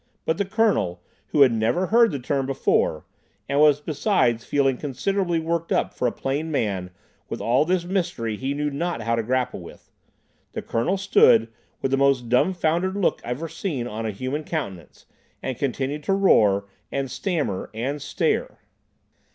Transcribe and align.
But 0.25 0.39
the 0.39 0.45
Colonel—who 0.45 1.41
had 1.41 1.51
never 1.51 1.85
heard 1.85 2.09
the 2.11 2.17
term 2.17 2.47
before, 2.47 3.05
and 3.47 3.59
was 3.59 3.79
besides 3.79 4.43
feeling 4.43 4.75
considerably 4.77 5.39
worked 5.39 5.71
up 5.71 5.93
for 5.93 6.07
a 6.07 6.11
plain 6.11 6.49
man 6.49 6.89
with 7.29 7.39
all 7.39 7.65
this 7.65 7.85
mystery 7.85 8.35
he 8.35 8.55
knew 8.55 8.71
not 8.71 9.03
how 9.03 9.13
to 9.13 9.21
grapple 9.21 9.59
with—the 9.61 10.61
Colonel 10.63 10.97
stood, 10.97 11.49
with 11.83 11.91
the 11.91 11.97
most 11.97 12.29
dumfoundered 12.29 12.95
look 12.95 13.21
ever 13.23 13.47
seen 13.47 13.85
on 13.85 14.07
a 14.07 14.11
human 14.11 14.43
countenance, 14.43 15.05
and 15.43 15.59
continued 15.59 16.01
to 16.05 16.13
roar, 16.13 16.65
and 16.91 17.11
stammer, 17.11 17.69
and 17.71 18.01
stare. 18.01 18.57